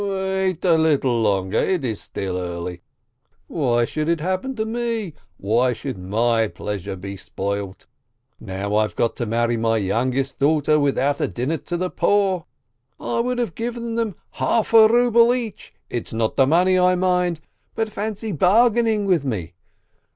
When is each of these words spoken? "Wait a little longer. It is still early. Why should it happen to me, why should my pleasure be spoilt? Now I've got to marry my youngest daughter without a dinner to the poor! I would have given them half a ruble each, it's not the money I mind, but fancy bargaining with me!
"Wait 0.03 0.65
a 0.65 0.79
little 0.79 1.21
longer. 1.21 1.59
It 1.59 1.85
is 1.85 2.01
still 2.01 2.35
early. 2.35 2.81
Why 3.45 3.85
should 3.85 4.09
it 4.09 4.19
happen 4.19 4.55
to 4.55 4.65
me, 4.65 5.13
why 5.37 5.73
should 5.73 5.99
my 5.99 6.47
pleasure 6.47 6.95
be 6.95 7.15
spoilt? 7.15 7.85
Now 8.39 8.75
I've 8.77 8.95
got 8.95 9.15
to 9.17 9.27
marry 9.27 9.57
my 9.57 9.77
youngest 9.77 10.39
daughter 10.39 10.79
without 10.79 11.21
a 11.21 11.27
dinner 11.27 11.57
to 11.57 11.77
the 11.77 11.91
poor! 11.91 12.47
I 12.99 13.19
would 13.19 13.37
have 13.37 13.53
given 13.53 13.93
them 13.93 14.15
half 14.31 14.73
a 14.73 14.87
ruble 14.87 15.35
each, 15.35 15.71
it's 15.87 16.13
not 16.13 16.35
the 16.35 16.47
money 16.47 16.79
I 16.79 16.95
mind, 16.95 17.39
but 17.75 17.91
fancy 17.91 18.31
bargaining 18.31 19.05
with 19.05 19.23
me! 19.23 19.53